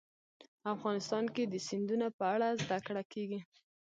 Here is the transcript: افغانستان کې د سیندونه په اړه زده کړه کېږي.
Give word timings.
افغانستان 0.73 1.23
کې 1.35 1.43
د 1.47 1.55
سیندونه 1.67 2.07
په 2.17 2.23
اړه 2.33 2.47
زده 2.61 2.77
کړه 2.87 3.03
کېږي. 3.13 3.39